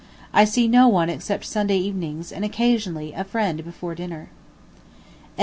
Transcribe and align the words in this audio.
I 0.33 0.45
see 0.45 0.67
no 0.67 0.87
one 0.87 1.11
except 1.11 1.45
Sunday 1.45 1.77
evenings, 1.77 2.31
and, 2.31 2.43
occasionally, 2.43 3.13
a 3.13 3.23
friend 3.23 3.63
before 3.63 3.93
dinner. 3.93 4.29
_To 4.29 5.37
W. 5.37 5.39